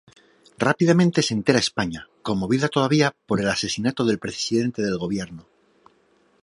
[0.65, 5.45] Rápidamente se entera España, conmovida todavía por el asesinato del Presidente del Gobierno.